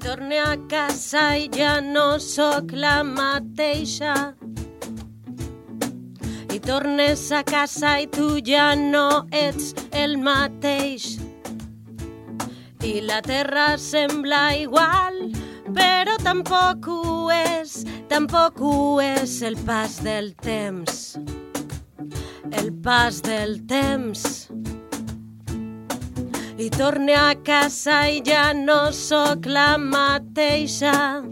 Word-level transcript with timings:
torne 0.00 0.38
a 0.40 0.56
casa 0.68 1.36
i 1.36 1.48
ja 1.52 1.80
no 1.80 2.18
sóc 2.18 2.72
la 2.72 3.02
mateixa. 3.04 4.14
I 6.50 6.58
tornes 6.64 7.30
a 7.32 7.42
casa 7.44 7.98
i 8.00 8.06
tu 8.08 8.40
ja 8.44 8.72
no 8.74 9.26
ets 9.30 9.74
el 9.92 10.16
mateix. 10.24 11.18
I 12.80 12.94
la 13.04 13.20
terra 13.20 13.76
sembla 13.78 14.56
igual, 14.56 15.20
però 15.76 16.16
tampoc 16.24 16.88
ho 16.88 17.28
és, 17.34 17.84
tampoc 18.08 18.60
ho 18.64 19.00
és 19.04 19.42
el 19.44 19.58
pas 19.68 20.00
del 20.02 20.32
temps. 20.40 21.18
El 22.50 22.72
pas 22.82 23.20
del 23.22 23.60
temps. 23.68 24.48
I 26.60 26.68
torne 26.68 27.14
a 27.14 27.34
casa 27.40 28.02
i 28.04 28.18
ja 28.20 28.50
no 28.52 28.90
sóc 28.92 29.46
la 29.48 29.78
mateixa. 29.80 31.22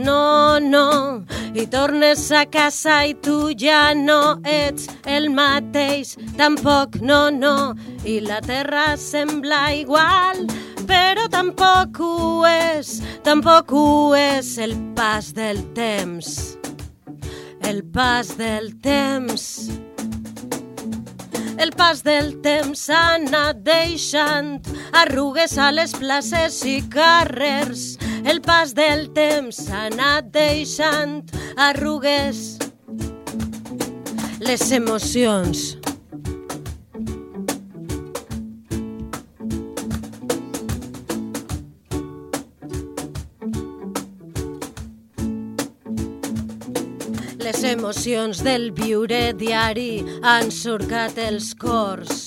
No, 0.00 0.58
no. 0.58 1.24
I 1.52 1.66
tornes 1.68 2.22
a 2.32 2.46
casa 2.48 3.02
i 3.04 3.12
tu 3.20 3.50
ja 3.52 3.92
no 3.92 4.38
ets 4.48 4.86
el 5.04 5.28
mateix. 5.34 6.14
Tampoc, 6.38 6.96
no, 7.04 7.28
no. 7.28 7.74
I 8.08 8.20
la 8.24 8.40
terra 8.40 8.96
sembla 8.96 9.74
igual, 9.76 10.46
però 10.88 11.28
tampoc 11.28 12.00
ho 12.00 12.46
és. 12.48 13.02
Tampoc 13.28 13.76
ho 13.76 14.14
és 14.16 14.54
el 14.56 14.72
pas 14.96 15.34
del 15.36 15.60
temps. 15.76 16.56
El 17.60 17.84
pas 17.92 18.32
del 18.40 18.72
temps. 18.80 19.68
El 21.58 21.72
pas 21.74 22.04
del 22.06 22.36
temps 22.44 22.84
ha 22.94 23.16
anat 23.16 23.64
deixant 23.66 24.60
arrugues 25.00 25.56
a 25.58 25.72
les 25.74 25.94
places 25.98 26.60
i 26.62 26.78
carrers. 26.92 27.96
El 28.22 28.38
pas 28.46 28.76
del 28.78 29.08
temps 29.16 29.58
ha 29.66 29.88
anat 29.88 30.30
deixant 30.34 31.18
arrugues 31.58 32.58
les 34.38 34.70
emocions. 34.72 35.74
Les 47.48 47.62
emocions 47.64 48.42
del 48.44 48.66
viure 48.76 49.18
diari 49.40 50.02
han 50.20 50.50
surcat 50.52 51.16
els 51.22 51.46
cors 51.56 52.18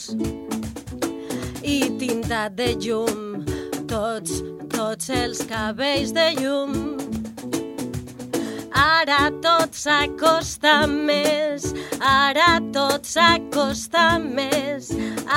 i 1.62 1.76
tintat 2.02 2.56
de 2.58 2.72
llum 2.82 3.44
tots, 3.92 4.40
tots 4.74 5.12
els 5.14 5.44
cabells 5.52 6.16
de 6.18 6.26
llum. 6.40 6.74
Ara 8.88 9.30
tot 9.46 9.78
s'acosta 9.84 10.74
més, 10.90 11.70
ara 12.16 12.58
tot 12.74 13.06
s'acosta 13.14 14.10
més, 14.26 14.90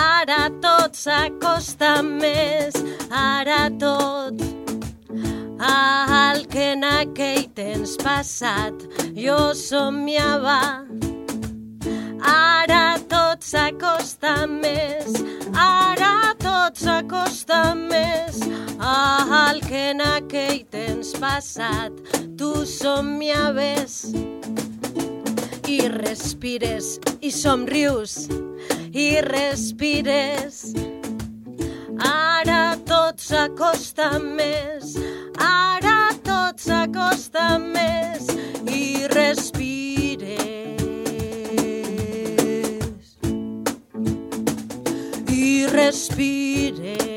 ara 0.07 0.49
tot 0.65 0.97
s'acosta 0.97 1.99
més, 2.09 2.81
ara 3.13 3.67
tot 3.77 4.41
al 4.41 4.54
que 7.13 7.49
temps 7.55 7.97
passat 8.01 8.87
jo 9.17 9.39
somiava. 9.55 10.85
Ara 12.25 12.99
tot 13.11 13.45
s'acosta 13.45 14.47
més, 14.49 15.13
ara 15.53 16.33
tot 16.41 16.81
s'acosta 16.81 17.75
més 17.75 18.41
al 18.79 19.61
que 19.65 19.91
en 19.93 20.01
aquell 20.05 20.65
temps 20.73 21.13
passat 21.21 21.93
tu 22.39 22.65
somiaves. 22.67 24.01
I 25.69 25.79
respires 25.89 26.99
i 27.21 27.31
somrius 27.33 28.29
i 28.95 29.09
respires. 29.27 30.61
Ara 32.05 32.77
tot 32.87 33.19
s'acosta 33.19 34.11
més, 34.23 34.95
ara 35.41 35.94
s'acosta 36.65 37.59
més 37.61 38.29
i 38.73 39.07
respires. 39.13 40.39
I 45.29 45.67
respires. 45.75 47.14